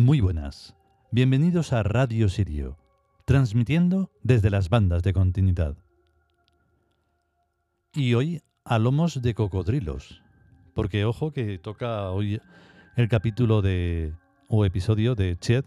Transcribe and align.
Muy 0.00 0.22
buenas. 0.22 0.74
Bienvenidos 1.10 1.74
a 1.74 1.82
Radio 1.82 2.30
Sirio, 2.30 2.78
transmitiendo 3.26 4.10
desde 4.22 4.48
las 4.48 4.70
bandas 4.70 5.02
de 5.02 5.12
continuidad. 5.12 5.76
Y 7.92 8.14
hoy 8.14 8.40
a 8.64 8.78
lomos 8.78 9.20
de 9.20 9.34
cocodrilos, 9.34 10.22
porque 10.72 11.04
ojo 11.04 11.32
que 11.32 11.58
toca 11.58 12.08
hoy 12.12 12.40
el 12.96 13.08
capítulo 13.10 13.60
de 13.60 14.14
o 14.48 14.64
episodio 14.64 15.14
de 15.14 15.36
Ched, 15.36 15.66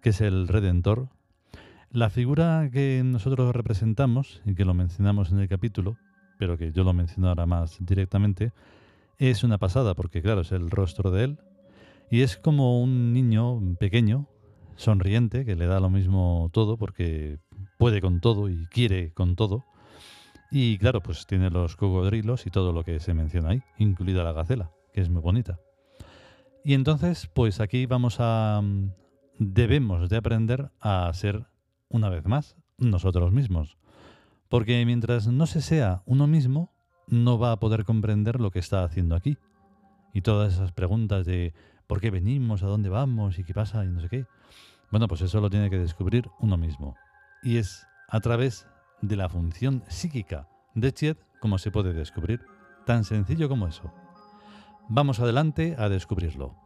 que 0.00 0.08
es 0.08 0.20
el 0.20 0.48
Redentor. 0.48 1.08
La 1.92 2.10
figura 2.10 2.68
que 2.68 3.02
nosotros 3.04 3.54
representamos 3.54 4.42
y 4.44 4.56
que 4.56 4.64
lo 4.64 4.74
mencionamos 4.74 5.30
en 5.30 5.38
el 5.38 5.48
capítulo, 5.48 5.98
pero 6.36 6.58
que 6.58 6.72
yo 6.72 6.82
lo 6.82 6.94
menciono 6.94 7.28
ahora 7.28 7.46
más 7.46 7.76
directamente, 7.78 8.50
es 9.18 9.44
una 9.44 9.58
pasada, 9.58 9.94
porque 9.94 10.20
claro, 10.20 10.40
es 10.40 10.50
el 10.50 10.68
rostro 10.68 11.12
de 11.12 11.22
él, 11.22 11.38
y 12.12 12.20
es 12.20 12.36
como 12.36 12.82
un 12.82 13.14
niño 13.14 13.58
pequeño, 13.80 14.28
sonriente, 14.76 15.46
que 15.46 15.56
le 15.56 15.64
da 15.64 15.80
lo 15.80 15.88
mismo 15.88 16.50
todo 16.52 16.76
porque 16.76 17.38
puede 17.78 18.02
con 18.02 18.20
todo 18.20 18.50
y 18.50 18.66
quiere 18.66 19.14
con 19.14 19.34
todo. 19.34 19.64
Y 20.50 20.76
claro, 20.76 21.00
pues 21.00 21.26
tiene 21.26 21.48
los 21.48 21.74
cocodrilos 21.74 22.46
y 22.46 22.50
todo 22.50 22.74
lo 22.74 22.84
que 22.84 23.00
se 23.00 23.14
menciona 23.14 23.48
ahí, 23.48 23.62
incluida 23.78 24.24
la 24.24 24.34
gacela, 24.34 24.70
que 24.92 25.00
es 25.00 25.08
muy 25.08 25.22
bonita. 25.22 25.58
Y 26.62 26.74
entonces, 26.74 27.30
pues 27.32 27.60
aquí 27.60 27.86
vamos 27.86 28.16
a... 28.18 28.60
debemos 29.38 30.10
de 30.10 30.16
aprender 30.18 30.70
a 30.82 31.10
ser, 31.14 31.46
una 31.88 32.10
vez 32.10 32.26
más, 32.26 32.58
nosotros 32.76 33.32
mismos. 33.32 33.78
Porque 34.50 34.84
mientras 34.84 35.28
no 35.28 35.46
se 35.46 35.62
sea 35.62 36.02
uno 36.04 36.26
mismo, 36.26 36.74
no 37.08 37.38
va 37.38 37.52
a 37.52 37.58
poder 37.58 37.86
comprender 37.86 38.38
lo 38.38 38.50
que 38.50 38.58
está 38.58 38.84
haciendo 38.84 39.14
aquí. 39.14 39.38
Y 40.12 40.20
todas 40.20 40.52
esas 40.52 40.72
preguntas 40.72 41.24
de 41.24 41.54
por 41.92 42.00
qué 42.00 42.10
venimos, 42.10 42.62
a 42.62 42.68
dónde 42.68 42.88
vamos 42.88 43.38
y 43.38 43.44
qué 43.44 43.52
pasa 43.52 43.84
y 43.84 43.88
no 43.88 44.00
sé 44.00 44.08
qué. 44.08 44.24
Bueno, 44.90 45.08
pues 45.08 45.20
eso 45.20 45.42
lo 45.42 45.50
tiene 45.50 45.68
que 45.68 45.78
descubrir 45.78 46.30
uno 46.40 46.56
mismo. 46.56 46.96
Y 47.42 47.58
es 47.58 47.86
a 48.08 48.18
través 48.20 48.66
de 49.02 49.14
la 49.14 49.28
función 49.28 49.84
psíquica 49.88 50.48
de 50.74 50.90
Chiet 50.94 51.18
como 51.38 51.58
se 51.58 51.70
puede 51.70 51.92
descubrir. 51.92 52.40
Tan 52.86 53.04
sencillo 53.04 53.46
como 53.46 53.68
eso. 53.68 53.92
Vamos 54.88 55.20
adelante 55.20 55.76
a 55.78 55.90
descubrirlo. 55.90 56.56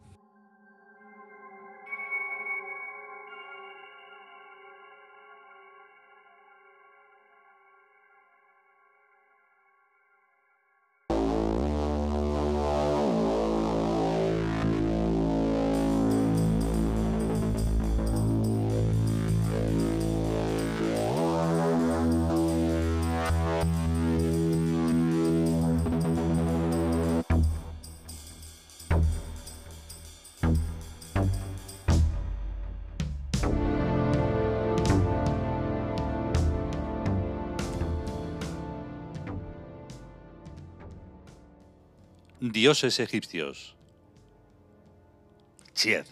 Dioses 42.52 43.00
egipcios. 43.00 43.74
Chied. 45.74 46.04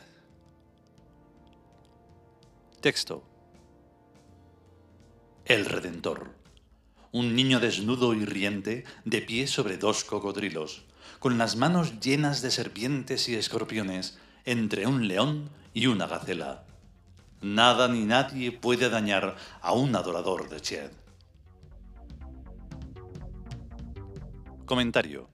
Texto. 2.80 3.22
El 5.44 5.66
Redentor. 5.66 6.34
Un 7.12 7.36
niño 7.36 7.60
desnudo 7.60 8.14
y 8.14 8.24
riente, 8.24 8.84
de 9.04 9.22
pie 9.22 9.46
sobre 9.46 9.76
dos 9.76 10.04
cocodrilos, 10.04 10.84
con 11.18 11.38
las 11.38 11.56
manos 11.56 12.00
llenas 12.00 12.42
de 12.42 12.50
serpientes 12.50 13.28
y 13.28 13.34
escorpiones, 13.36 14.18
entre 14.44 14.86
un 14.86 15.06
león 15.06 15.50
y 15.72 15.86
una 15.86 16.06
gacela. 16.06 16.64
Nada 17.42 17.88
ni 17.88 18.04
nadie 18.04 18.50
puede 18.50 18.88
dañar 18.88 19.36
a 19.60 19.72
un 19.72 19.94
adorador 19.94 20.48
de 20.48 20.60
Chied. 20.60 20.90
Comentario. 24.64 25.33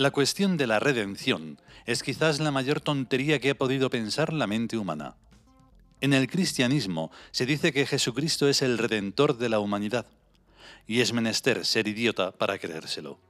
La 0.00 0.12
cuestión 0.12 0.56
de 0.56 0.66
la 0.66 0.80
redención 0.80 1.60
es 1.84 2.02
quizás 2.02 2.40
la 2.40 2.50
mayor 2.50 2.80
tontería 2.80 3.38
que 3.38 3.50
ha 3.50 3.54
podido 3.54 3.90
pensar 3.90 4.32
la 4.32 4.46
mente 4.46 4.78
humana. 4.78 5.14
En 6.00 6.14
el 6.14 6.26
cristianismo 6.26 7.10
se 7.32 7.44
dice 7.44 7.70
que 7.70 7.84
Jesucristo 7.84 8.48
es 8.48 8.62
el 8.62 8.78
redentor 8.78 9.36
de 9.36 9.50
la 9.50 9.58
humanidad, 9.58 10.06
y 10.86 11.02
es 11.02 11.12
menester 11.12 11.66
ser 11.66 11.86
idiota 11.86 12.32
para 12.32 12.58
creérselo. 12.58 13.20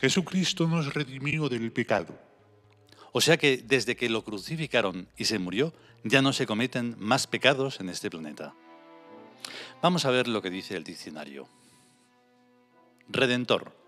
Jesucristo 0.00 0.68
nos 0.68 0.94
redimió 0.94 1.48
del 1.48 1.72
pecado. 1.72 2.16
O 3.10 3.20
sea 3.20 3.36
que 3.36 3.56
desde 3.56 3.96
que 3.96 4.08
lo 4.08 4.22
crucificaron 4.22 5.08
y 5.16 5.24
se 5.24 5.40
murió, 5.40 5.74
ya 6.04 6.22
no 6.22 6.32
se 6.32 6.46
cometen 6.46 6.94
más 7.00 7.26
pecados 7.26 7.80
en 7.80 7.88
este 7.88 8.10
planeta. 8.10 8.54
Vamos 9.82 10.04
a 10.04 10.12
ver 10.12 10.28
lo 10.28 10.40
que 10.40 10.50
dice 10.50 10.76
el 10.76 10.84
diccionario. 10.84 11.48
Redentor 13.08 13.81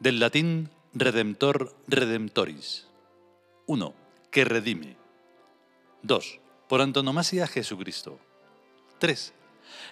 del 0.00 0.20
latín 0.20 0.70
redemptor 0.94 1.74
redemptoris. 1.88 2.86
1. 3.66 3.94
Que 4.30 4.44
redime. 4.44 4.96
2. 6.02 6.40
Por 6.68 6.80
antonomasia 6.80 7.46
Jesucristo. 7.46 8.20
3. 8.98 9.34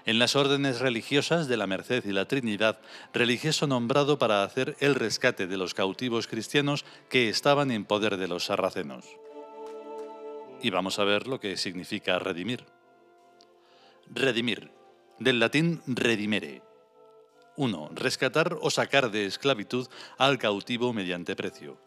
En 0.04 0.18
las 0.18 0.36
órdenes 0.36 0.80
religiosas 0.80 1.48
de 1.48 1.56
la 1.56 1.66
Merced 1.66 2.04
y 2.04 2.12
la 2.12 2.26
Trinidad, 2.28 2.78
religioso 3.12 3.66
nombrado 3.66 4.18
para 4.18 4.42
hacer 4.42 4.76
el 4.80 4.94
rescate 4.94 5.46
de 5.46 5.56
los 5.56 5.74
cautivos 5.74 6.28
cristianos 6.28 6.84
que 7.10 7.28
estaban 7.28 7.70
en 7.70 7.84
poder 7.84 8.16
de 8.16 8.28
los 8.28 8.44
sarracenos. 8.44 9.04
Y 10.62 10.70
vamos 10.70 10.98
a 10.98 11.04
ver 11.04 11.26
lo 11.26 11.40
que 11.40 11.56
significa 11.56 12.18
redimir. 12.18 12.64
Redimir, 14.08 14.70
del 15.18 15.40
latín 15.40 15.82
redimere, 15.86 16.62
1. 17.56 17.90
Rescatar 17.94 18.58
o 18.60 18.70
sacar 18.70 19.10
de 19.10 19.26
esclavitud 19.26 19.88
al 20.18 20.38
cautivo 20.38 20.92
mediante 20.92 21.34
precio. 21.34 21.78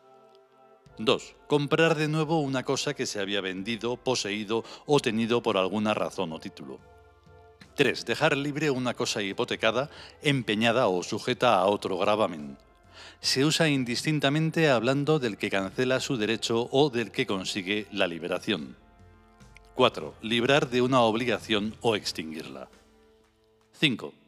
2. 0.97 1.35
Comprar 1.47 1.95
de 1.95 2.07
nuevo 2.07 2.41
una 2.41 2.63
cosa 2.63 2.93
que 2.93 3.05
se 3.05 3.19
había 3.19 3.39
vendido, 3.39 3.95
poseído 3.95 4.65
o 4.85 4.99
tenido 4.99 5.41
por 5.41 5.57
alguna 5.57 5.93
razón 5.93 6.33
o 6.33 6.39
título. 6.39 6.79
3. 7.75 8.05
Dejar 8.05 8.35
libre 8.35 8.71
una 8.71 8.93
cosa 8.93 9.21
hipotecada, 9.21 9.89
empeñada 10.21 10.87
o 10.87 11.01
sujeta 11.03 11.55
a 11.55 11.65
otro 11.67 11.97
gravamen. 11.97 12.57
Se 13.21 13.45
usa 13.45 13.69
indistintamente 13.69 14.69
hablando 14.69 15.19
del 15.19 15.37
que 15.37 15.49
cancela 15.49 16.01
su 16.01 16.17
derecho 16.17 16.67
o 16.71 16.89
del 16.89 17.11
que 17.11 17.25
consigue 17.25 17.87
la 17.91 18.07
liberación. 18.07 18.75
4. 19.75 20.15
Librar 20.21 20.69
de 20.69 20.81
una 20.81 21.01
obligación 21.01 21.75
o 21.79 21.95
extinguirla. 21.95 22.69
5 23.71 24.18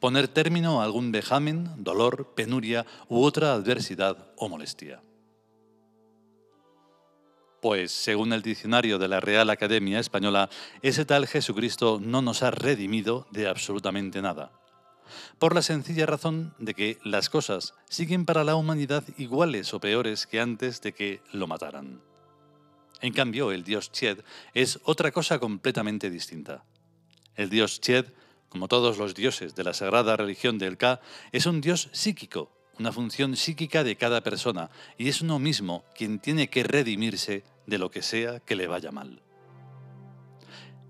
poner 0.00 0.28
término 0.28 0.80
a 0.80 0.84
algún 0.84 1.12
vejamen, 1.12 1.82
dolor, 1.82 2.34
penuria 2.34 2.86
u 3.08 3.22
otra 3.22 3.52
adversidad 3.52 4.32
o 4.36 4.48
molestia. 4.48 5.02
Pues, 7.60 7.92
según 7.92 8.32
el 8.32 8.40
diccionario 8.40 8.98
de 8.98 9.08
la 9.08 9.20
Real 9.20 9.50
Academia 9.50 10.00
Española, 10.00 10.48
ese 10.80 11.04
tal 11.04 11.26
Jesucristo 11.26 12.00
no 12.02 12.22
nos 12.22 12.42
ha 12.42 12.50
redimido 12.50 13.26
de 13.30 13.48
absolutamente 13.48 14.22
nada. 14.22 14.52
Por 15.38 15.54
la 15.54 15.62
sencilla 15.62 16.06
razón 16.06 16.54
de 16.58 16.74
que 16.74 16.98
las 17.04 17.28
cosas 17.28 17.74
siguen 17.88 18.24
para 18.24 18.44
la 18.44 18.54
humanidad 18.54 19.04
iguales 19.18 19.74
o 19.74 19.80
peores 19.80 20.26
que 20.26 20.40
antes 20.40 20.80
de 20.80 20.92
que 20.92 21.20
lo 21.32 21.46
mataran. 21.46 22.00
En 23.00 23.12
cambio, 23.12 23.50
el 23.52 23.64
dios 23.64 23.92
Ched 23.92 24.20
es 24.54 24.78
otra 24.84 25.10
cosa 25.10 25.38
completamente 25.38 26.10
distinta. 26.10 26.64
El 27.34 27.50
dios 27.50 27.80
Ched, 27.80 28.06
como 28.50 28.68
todos 28.68 28.98
los 28.98 29.14
dioses 29.14 29.54
de 29.54 29.64
la 29.64 29.72
sagrada 29.72 30.16
religión 30.16 30.58
del 30.58 30.76
Ka, 30.76 31.00
es 31.32 31.46
un 31.46 31.60
dios 31.60 31.88
psíquico, 31.92 32.52
una 32.78 32.92
función 32.92 33.36
psíquica 33.36 33.84
de 33.84 33.96
cada 33.96 34.22
persona, 34.22 34.70
y 34.98 35.08
es 35.08 35.22
uno 35.22 35.38
mismo 35.38 35.84
quien 35.94 36.18
tiene 36.18 36.50
que 36.50 36.64
redimirse 36.64 37.44
de 37.66 37.78
lo 37.78 37.90
que 37.90 38.02
sea 38.02 38.40
que 38.40 38.56
le 38.56 38.66
vaya 38.66 38.90
mal. 38.90 39.22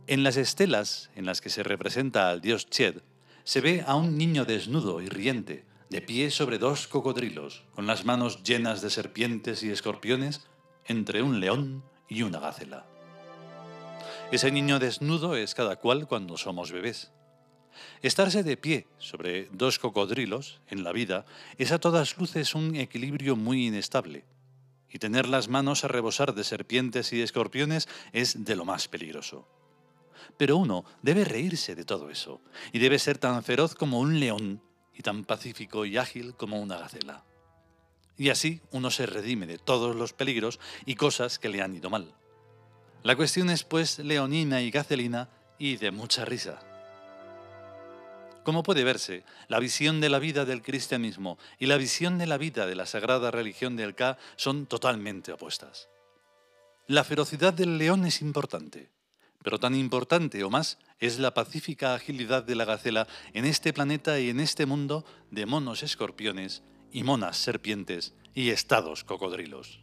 En 0.07 0.25
las 0.25 0.37
estelas 0.37 1.11
en 1.15 1.27
las 1.27 1.41
que 1.41 1.51
se 1.51 1.63
representa 1.63 2.31
al 2.31 2.41
dios 2.41 2.69
Ched, 2.69 3.03
se 3.45 3.61
ve 3.61 3.85
a 3.87 3.95
un 3.95 4.17
niño 4.19 4.45
desnudo 4.45 5.01
y 5.01 5.09
riente, 5.09 5.65
de 5.91 6.01
pie 6.01 6.31
sobre 6.31 6.59
dos 6.59 6.87
cocodrilos, 6.87 7.65
con 7.75 7.87
las 7.87 8.05
manos 8.05 8.43
llenas 8.43 8.81
de 8.81 8.91
serpientes 8.91 9.63
y 9.63 9.71
escorpiones, 9.71 10.49
entre 10.87 11.23
un 11.23 11.41
león 11.41 11.85
y 12.09 12.23
una 12.23 12.39
gacela. 12.39 12.87
Ese 14.31 14.53
niño 14.53 14.79
desnudo 14.79 15.35
es 15.35 15.55
cada 15.55 15.77
cual 15.77 16.07
cuando 16.07 16.37
somos 16.37 16.71
bebés. 16.71 17.11
Estarse 18.03 18.43
de 18.43 18.57
pie 18.57 18.87
sobre 18.99 19.49
dos 19.53 19.79
cocodrilos 19.79 20.61
en 20.69 20.85
la 20.85 20.93
vida 20.93 21.27
es 21.59 21.73
a 21.73 21.79
todas 21.79 22.19
luces 22.19 22.55
un 22.55 22.77
equilibrio 22.77 23.37
muy 23.37 23.67
inestable, 23.67 24.25
y 24.89 24.99
tener 24.99 25.29
las 25.29 25.49
manos 25.49 25.85
a 25.85 25.89
rebosar 25.89 26.35
de 26.35 26.45
serpientes 26.45 27.13
y 27.13 27.23
escorpiones 27.23 27.89
es 28.13 28.45
de 28.45 28.57
lo 28.57 28.65
más 28.65 28.89
peligroso. 28.89 29.49
Pero 30.37 30.57
uno 30.57 30.85
debe 31.03 31.25
reírse 31.25 31.75
de 31.75 31.85
todo 31.85 32.11
eso, 32.11 32.41
y 32.73 32.79
debe 32.79 32.99
ser 32.99 33.19
tan 33.19 33.43
feroz 33.43 33.75
como 33.75 34.01
un 34.01 34.19
león 34.19 34.63
y 34.95 35.03
tan 35.03 35.25
pacífico 35.25 35.85
y 35.85 35.97
ágil 35.97 36.35
como 36.35 36.61
una 36.61 36.79
gacela. 36.79 37.25
Y 38.17 38.29
así 38.29 38.61
uno 38.71 38.91
se 38.91 39.07
redime 39.07 39.47
de 39.47 39.59
todos 39.59 39.97
los 39.97 40.13
peligros 40.13 40.61
y 40.85 40.95
cosas 40.95 41.39
que 41.39 41.49
le 41.49 41.63
han 41.63 41.75
ido 41.75 41.89
mal. 41.89 42.15
La 43.03 43.17
cuestión 43.17 43.49
es 43.49 43.65
pues 43.65 43.99
leonina 43.99 44.61
y 44.61 44.71
gacelina 44.71 45.31
y 45.59 45.77
de 45.77 45.91
mucha 45.91 46.27
risa. 46.27 46.70
Como 48.45 48.63
puede 48.63 48.85
verse, 48.85 49.25
la 49.49 49.59
visión 49.59 50.01
de 50.01 50.09
la 50.09 50.19
vida 50.19 50.45
del 50.45 50.63
cristianismo 50.63 51.39
y 51.59 51.67
la 51.67 51.77
visión 51.77 52.19
de 52.19 52.27
la 52.27 52.39
vida 52.39 52.67
de 52.67 52.75
la 52.75 52.87
sagrada 52.87 53.31
religión 53.31 53.77
del 53.77 53.95
Ka 53.95 54.19
son 54.37 54.67
totalmente 54.67 55.33
opuestas. 55.33 55.89
La 56.87 57.05
ferocidad 57.05 57.53
del 57.53 57.79
león 57.79 58.07
es 58.07 58.23
importante, 58.23 58.91
pero 59.43 59.59
tan 59.59 59.75
importante 59.75 60.43
o 60.43 60.51
más 60.51 60.79
es 60.99 61.19
la 61.19 61.35
pacífica 61.35 61.95
agilidad 61.95 62.43
de 62.43 62.55
la 62.55 62.65
gacela 62.65 63.07
en 63.33 63.45
este 63.45 63.73
planeta 63.73 64.19
y 64.19 64.31
en 64.31 64.41
este 64.41 64.67
mundo 64.67 65.05
de 65.31 65.47
monos 65.47 65.83
escorpiones 65.83 66.63
y 66.91 67.05
monas 67.05 67.37
serpientes 67.37 68.15
y 68.35 68.51
estados 68.51 69.05
cocodrilos. 69.05 69.81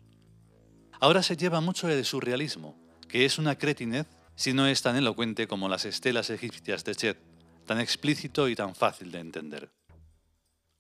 Ahora 0.99 1.21
se 1.21 1.37
lleva 1.37 1.61
mucho 1.61 1.87
el 1.89 2.03
surrealismo, 2.05 2.75
que 3.07 3.25
es 3.25 3.37
una 3.37 3.57
cretinez 3.57 4.07
si 4.35 4.53
no 4.53 4.67
es 4.67 4.81
tan 4.81 4.95
elocuente 4.95 5.47
como 5.47 5.69
las 5.69 5.85
estelas 5.85 6.29
egipcias 6.29 6.83
de 6.83 6.95
Chet, 6.95 7.17
tan 7.67 7.79
explícito 7.79 8.49
y 8.49 8.55
tan 8.55 8.73
fácil 8.73 9.11
de 9.11 9.19
entender. 9.19 9.69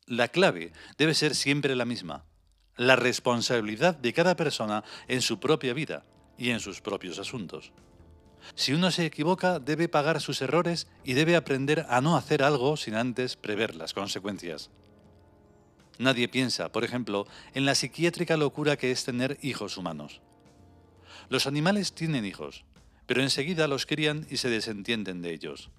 La 0.07 0.29
clave 0.29 0.71
debe 0.97 1.13
ser 1.13 1.35
siempre 1.35 1.75
la 1.75 1.85
misma, 1.85 2.25
la 2.77 2.95
responsabilidad 2.95 3.95
de 3.95 4.13
cada 4.13 4.35
persona 4.35 4.83
en 5.07 5.21
su 5.21 5.39
propia 5.39 5.73
vida 5.73 6.05
y 6.37 6.49
en 6.49 6.59
sus 6.59 6.81
propios 6.81 7.19
asuntos. 7.19 7.71
Si 8.55 8.73
uno 8.73 8.91
se 8.91 9.05
equivoca, 9.05 9.59
debe 9.59 9.89
pagar 9.89 10.21
sus 10.21 10.41
errores 10.41 10.87
y 11.03 11.13
debe 11.13 11.35
aprender 11.35 11.85
a 11.89 12.01
no 12.01 12.15
hacer 12.15 12.41
algo 12.41 12.77
sin 12.77 12.95
antes 12.95 13.35
prever 13.35 13.75
las 13.75 13.93
consecuencias. 13.93 14.69
Nadie 15.99 16.27
piensa, 16.27 16.71
por 16.71 16.83
ejemplo, 16.83 17.27
en 17.53 17.65
la 17.65 17.75
psiquiátrica 17.75 18.37
locura 18.37 18.77
que 18.77 18.91
es 18.91 19.03
tener 19.03 19.37
hijos 19.41 19.77
humanos. 19.77 20.21
Los 21.29 21.47
animales 21.47 21.93
tienen 21.93 22.25
hijos, 22.25 22.63
pero 23.07 23.21
enseguida 23.21 23.67
los 23.67 23.85
crían 23.85 24.25
y 24.29 24.37
se 24.37 24.49
desentienden 24.49 25.21
de 25.21 25.33
ellos. 25.33 25.71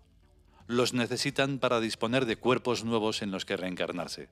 Los 0.68 0.92
necesitan 0.92 1.58
para 1.58 1.80
disponer 1.80 2.26
de 2.26 2.36
cuerpos 2.36 2.84
nuevos 2.84 3.22
en 3.22 3.30
los 3.30 3.44
que 3.44 3.56
reencarnarse. 3.56 4.28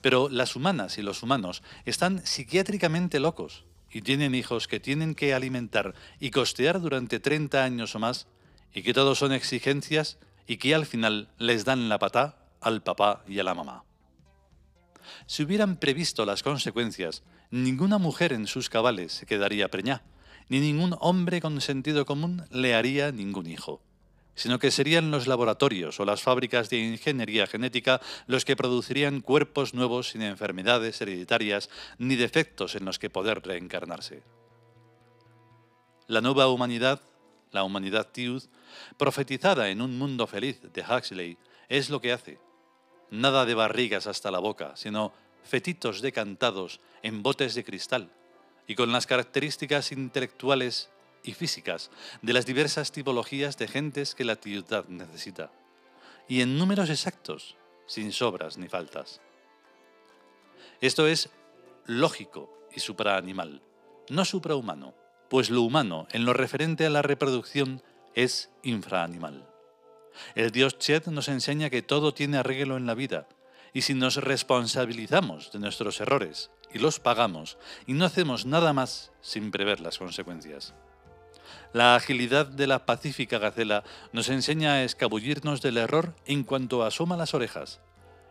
Pero 0.00 0.28
las 0.28 0.56
humanas 0.56 0.98
y 0.98 1.02
los 1.02 1.22
humanos 1.22 1.62
están 1.84 2.24
psiquiátricamente 2.26 3.20
locos 3.20 3.64
y 3.90 4.02
tienen 4.02 4.34
hijos 4.34 4.66
que 4.68 4.80
tienen 4.80 5.14
que 5.14 5.34
alimentar 5.34 5.94
y 6.20 6.30
costear 6.32 6.80
durante 6.80 7.20
30 7.20 7.62
años 7.62 7.94
o 7.94 8.00
más 8.00 8.26
y 8.74 8.82
que 8.82 8.92
todos 8.92 9.18
son 9.18 9.32
exigencias 9.32 10.18
y 10.46 10.56
que 10.56 10.74
al 10.74 10.84
final 10.84 11.30
les 11.38 11.64
dan 11.64 11.88
la 11.88 11.98
patá 11.98 12.36
al 12.60 12.82
papá 12.82 13.22
y 13.28 13.38
a 13.38 13.44
la 13.44 13.54
mamá. 13.54 13.84
Si 15.26 15.44
hubieran 15.44 15.76
previsto 15.76 16.26
las 16.26 16.42
consecuencias, 16.42 17.22
ninguna 17.50 17.98
mujer 17.98 18.32
en 18.32 18.48
sus 18.48 18.68
cabales 18.68 19.12
se 19.12 19.26
quedaría 19.26 19.70
preñá, 19.70 20.02
ni 20.48 20.58
ningún 20.58 20.96
hombre 21.00 21.40
con 21.40 21.60
sentido 21.60 22.04
común 22.04 22.44
le 22.50 22.74
haría 22.74 23.12
ningún 23.12 23.46
hijo, 23.46 23.80
sino 24.36 24.60
que 24.60 24.70
serían 24.70 25.10
los 25.10 25.26
laboratorios 25.26 25.98
o 25.98 26.04
las 26.04 26.22
fábricas 26.22 26.70
de 26.70 26.78
ingeniería 26.78 27.46
genética 27.46 28.00
los 28.26 28.44
que 28.44 28.54
producirían 28.54 29.20
cuerpos 29.20 29.74
nuevos 29.74 30.10
sin 30.10 30.22
enfermedades 30.22 31.00
hereditarias 31.00 31.68
ni 31.98 32.14
defectos 32.14 32.76
en 32.76 32.84
los 32.84 33.00
que 33.00 33.10
poder 33.10 33.42
reencarnarse. 33.42 34.22
La 36.06 36.20
nueva 36.20 36.46
humanidad, 36.48 37.00
la 37.50 37.64
humanidad 37.64 38.12
Tiud, 38.12 38.44
profetizada 38.96 39.70
en 39.70 39.80
un 39.80 39.98
mundo 39.98 40.26
feliz 40.26 40.60
de 40.62 40.82
Huxley, 40.82 41.38
es 41.68 41.90
lo 41.90 42.00
que 42.00 42.12
hace 42.12 42.38
nada 43.10 43.44
de 43.44 43.54
barrigas 43.54 44.06
hasta 44.06 44.30
la 44.30 44.38
boca, 44.38 44.76
sino 44.76 45.12
fetitos 45.42 46.02
decantados 46.02 46.80
en 47.02 47.22
botes 47.22 47.54
de 47.54 47.64
cristal 47.64 48.12
y 48.66 48.74
con 48.74 48.92
las 48.92 49.06
características 49.06 49.92
intelectuales 49.92 50.90
y 51.26 51.34
físicas 51.34 51.90
de 52.22 52.32
las 52.32 52.46
diversas 52.46 52.92
tipologías 52.92 53.58
de 53.58 53.68
gentes 53.68 54.14
que 54.14 54.24
la 54.24 54.36
ciudad 54.36 54.86
necesita, 54.86 55.50
y 56.28 56.40
en 56.40 56.56
números 56.56 56.88
exactos, 56.88 57.56
sin 57.86 58.12
sobras 58.12 58.56
ni 58.56 58.68
faltas. 58.68 59.20
Esto 60.80 61.06
es 61.06 61.30
lógico 61.84 62.50
y 62.74 62.80
supraanimal, 62.80 63.60
no 64.08 64.24
suprahumano, 64.24 64.94
pues 65.28 65.50
lo 65.50 65.62
humano 65.62 66.06
en 66.12 66.24
lo 66.24 66.32
referente 66.32 66.86
a 66.86 66.90
la 66.90 67.02
reproducción 67.02 67.82
es 68.14 68.50
infraanimal. 68.62 69.48
El 70.34 70.50
dios 70.50 70.78
Chet 70.78 71.08
nos 71.08 71.28
enseña 71.28 71.70
que 71.70 71.82
todo 71.82 72.14
tiene 72.14 72.38
arreglo 72.38 72.76
en 72.76 72.86
la 72.86 72.94
vida, 72.94 73.28
y 73.72 73.82
si 73.82 73.94
nos 73.94 74.16
responsabilizamos 74.16 75.52
de 75.52 75.58
nuestros 75.58 76.00
errores 76.00 76.50
y 76.72 76.78
los 76.78 77.00
pagamos, 77.00 77.58
y 77.86 77.92
no 77.92 78.04
hacemos 78.04 78.46
nada 78.46 78.72
más 78.72 79.12
sin 79.20 79.50
prever 79.50 79.80
las 79.80 79.98
consecuencias. 79.98 80.74
La 81.72 81.94
agilidad 81.94 82.46
de 82.46 82.66
la 82.66 82.86
pacífica 82.86 83.38
gacela 83.38 83.84
nos 84.12 84.28
enseña 84.28 84.74
a 84.74 84.84
escabullirnos 84.84 85.62
del 85.62 85.76
error 85.76 86.14
en 86.24 86.44
cuanto 86.44 86.84
asoma 86.84 87.16
las 87.16 87.34
orejas, 87.34 87.80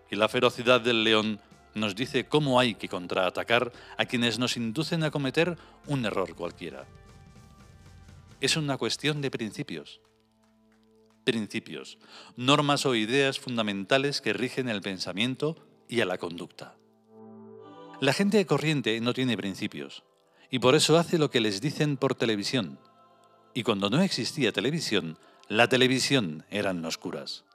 y 0.10 0.16
la 0.16 0.30
ferocidad 0.30 0.82
del 0.82 1.04
león 1.04 1.40
nos 1.74 1.96
dice 1.96 2.26
cómo 2.26 2.60
hay 2.60 2.76
que 2.76 2.90
contraatacar 2.90 3.72
a 3.98 4.06
quienes 4.06 4.40
nos 4.40 4.58
inducen 4.58 5.04
a 5.04 5.12
cometer 5.12 5.58
un 5.88 6.06
error 6.06 6.34
cualquiera. 6.36 6.86
Es 8.42 8.56
una 8.58 8.78
cuestión 8.78 9.22
de 9.22 9.32
principios 9.32 10.00
principios, 11.26 11.98
normas 12.38 12.86
o 12.86 12.96
ideas 12.96 13.40
fundamentales 13.40 14.22
que 14.22 14.32
rigen 14.32 14.70
el 14.70 14.82
pensamiento 14.82 15.58
y 15.90 16.00
a 16.00 16.06
la 16.06 16.18
conducta. 16.18 16.76
La 18.00 18.14
gente 18.14 18.46
corriente 18.46 19.02
no 19.02 19.14
tiene 19.14 19.36
principios 19.36 20.04
y 20.50 20.60
por 20.60 20.76
eso 20.76 20.98
hace 20.98 21.18
lo 21.18 21.30
que 21.30 21.42
les 21.42 21.60
dicen 21.60 21.98
por 21.98 22.16
televisión. 22.16 22.80
Y 23.56 23.64
cuando 23.64 23.90
no 23.90 24.02
existía 24.02 24.52
televisión, 24.52 25.18
la 25.48 25.70
televisión 25.70 26.46
eran 26.50 26.82
los 26.82 26.98
curas. 26.98 27.46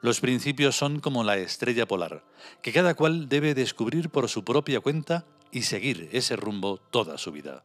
Los 0.00 0.20
principios 0.20 0.76
son 0.76 1.00
como 1.00 1.24
la 1.24 1.36
estrella 1.36 1.86
polar, 1.86 2.24
que 2.62 2.72
cada 2.72 2.94
cual 2.94 3.28
debe 3.28 3.54
descubrir 3.54 4.10
por 4.10 4.28
su 4.28 4.44
propia 4.44 4.78
cuenta 4.80 5.26
y 5.50 5.62
seguir 5.62 6.08
ese 6.12 6.36
rumbo 6.36 6.76
toda 6.78 7.18
su 7.18 7.32
vida. 7.32 7.64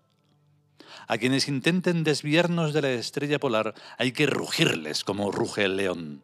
A 1.07 1.19
quienes 1.19 1.47
intenten 1.47 2.03
desviarnos 2.03 2.73
de 2.73 2.81
la 2.81 2.91
estrella 2.91 3.39
polar 3.39 3.75
hay 3.99 4.11
que 4.11 4.25
rugirles 4.25 5.03
como 5.03 5.31
ruge 5.31 5.65
el 5.65 5.77
león. 5.77 6.23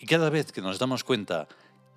Y 0.00 0.06
cada 0.06 0.28
vez 0.28 0.50
que 0.50 0.60
nos 0.60 0.80
damos 0.80 1.04
cuenta 1.04 1.46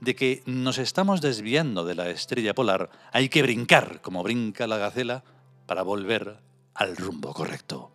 de 0.01 0.15
que 0.15 0.43
nos 0.45 0.77
estamos 0.77 1.19
desviando 1.19 1.83
de 1.83 1.95
la 1.95 2.11
estrella 2.11 2.53
polar, 2.53 2.91
hay 3.11 3.29
que 3.29 3.41
brincar 3.41 4.01
como 4.01 4.21
brinca 4.21 4.67
la 4.67 4.77
gacela 4.77 5.23
para 5.65 5.81
volver 5.81 6.37
al 6.75 6.95
rumbo 6.95 7.33
correcto. 7.33 7.92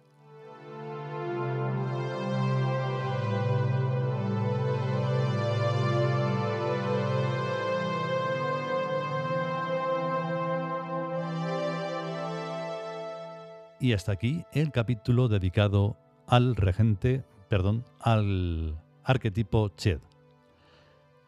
Y 13.80 13.92
hasta 13.92 14.12
aquí 14.12 14.44
el 14.52 14.72
capítulo 14.72 15.28
dedicado 15.28 15.96
al 16.26 16.56
regente, 16.56 17.24
perdón, 17.48 17.84
al 18.00 18.76
arquetipo 19.04 19.68
Ched. 19.68 20.00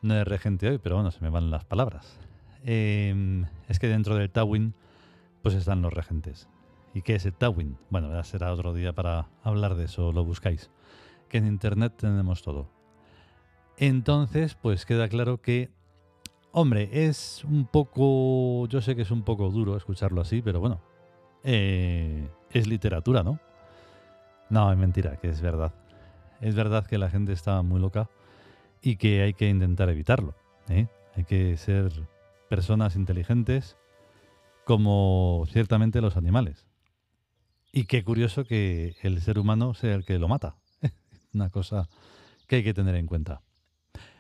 No 0.03 0.17
es 0.17 0.27
regente 0.27 0.69
hoy, 0.69 0.79
pero 0.79 0.97
bueno, 0.97 1.13
se 1.13 1.21
me 1.21 1.31
van 1.31 1.51
las 1.51 1.65
palabras. 1.65 2.19
Em, 2.65 3.47
es 3.69 3.79
que 3.79 3.87
dentro 3.87 4.17
del 4.17 4.31
Tawin 4.31 4.75
pues 5.43 5.55
están 5.55 5.81
los 5.81 5.93
regentes. 5.93 6.49
¿Y 6.93 7.03
qué 7.03 7.15
es 7.15 7.25
el 7.25 7.35
Tawin? 7.35 7.79
Bueno, 7.89 8.13
ya 8.13 8.25
será 8.25 8.53
otro 8.53 8.75
día 8.75 8.93
para 8.93 9.29
hablar 9.45 9.77
de 9.77 9.85
eso, 9.85 10.13
lo 10.13 10.25
buscáis. 10.25 10.71
Que 11.29 11.39
en 11.39 11.47
Internet 11.47 11.95
tenemos 11.97 12.43
todo. 12.43 12.69
Entonces, 13.77 14.57
pues 14.57 14.85
queda 14.85 15.09
claro 15.09 15.41
que, 15.41 15.71
hombre, 16.51 17.07
es 17.07 17.45
un 17.45 17.67
poco, 17.67 18.67
yo 18.67 18.81
sé 18.81 18.97
que 18.97 19.03
es 19.03 19.11
un 19.13 19.23
poco 19.23 19.51
duro 19.51 19.77
escucharlo 19.77 20.21
así, 20.21 20.43
pero 20.43 20.59
bueno, 20.61 20.81
eh, 21.45 22.29
es 22.51 22.67
literatura, 22.67 23.23
¿no? 23.23 23.39
No, 24.49 24.71
es 24.73 24.79
mentira, 24.79 25.17
que 25.17 25.29
es 25.29 25.41
verdad. 25.41 25.73
Es 26.41 26.55
verdad 26.55 26.87
que 26.87 26.99
la 26.99 27.11
gente 27.11 27.33
está 27.33 27.63
muy 27.63 27.81
loca 27.81 28.09
y 28.83 28.97
que 28.97 29.23
hay 29.23 29.35
que 29.35 29.49
intentar 29.49 29.89
evitarlo. 29.91 30.35
¿eh? 30.69 30.89
Hay 31.15 31.25
que 31.25 31.57
ser 31.57 31.93
personas 32.49 32.97
inteligentes 32.97 33.77
como 34.65 35.45
ciertamente 35.49 36.01
los 36.01 36.17
animales. 36.17 36.67
Y 37.73 37.85
qué 37.85 38.03
curioso 38.03 38.45
que 38.45 38.97
el 39.03 39.21
ser 39.21 39.39
humano 39.39 39.75
sea 39.75 39.95
el 39.95 40.05
que 40.05 40.19
lo 40.19 40.29
mata. 40.29 40.57
Una 41.35 41.51
cosa 41.51 41.89
que 42.49 42.57
hay 42.57 42.65
que 42.65 42.75
tener 42.75 42.97
en 42.97 43.07
cuenta. 43.07 43.43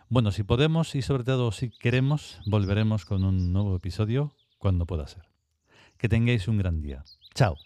Bueno, 0.08 0.30
si 0.30 0.42
podemos 0.42 0.94
y 0.94 1.02
sobre 1.02 1.24
todo 1.24 1.50
si 1.52 1.70
queremos, 1.70 2.40
volveremos 2.46 3.04
con 3.04 3.24
un 3.24 3.52
nuevo 3.52 3.76
episodio 3.76 4.32
cuando 4.58 4.86
pueda 4.86 5.06
ser. 5.06 5.29
Que 6.00 6.08
tengáis 6.08 6.48
un 6.48 6.56
gran 6.56 6.80
día. 6.80 7.04
Chao. 7.34 7.56